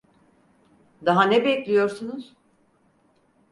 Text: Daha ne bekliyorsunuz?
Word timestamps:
Daha 1.05 1.23
ne 1.23 1.45
bekliyorsunuz? 1.45 2.33